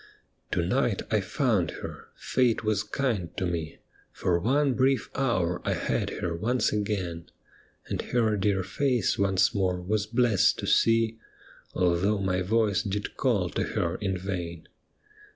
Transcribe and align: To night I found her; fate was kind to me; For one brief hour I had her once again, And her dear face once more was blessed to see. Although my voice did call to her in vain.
To 0.53 0.65
night 0.65 1.03
I 1.11 1.21
found 1.21 1.69
her; 1.83 2.07
fate 2.15 2.63
was 2.63 2.81
kind 2.81 3.29
to 3.37 3.45
me; 3.45 3.77
For 4.11 4.39
one 4.39 4.73
brief 4.73 5.11
hour 5.13 5.61
I 5.63 5.73
had 5.73 6.09
her 6.21 6.35
once 6.35 6.73
again, 6.73 7.29
And 7.85 8.01
her 8.01 8.35
dear 8.35 8.63
face 8.63 9.19
once 9.19 9.53
more 9.53 9.79
was 9.79 10.07
blessed 10.07 10.57
to 10.57 10.65
see. 10.65 11.19
Although 11.75 12.17
my 12.17 12.41
voice 12.41 12.81
did 12.81 13.15
call 13.15 13.49
to 13.49 13.61
her 13.61 13.97
in 13.97 14.17
vain. 14.17 14.67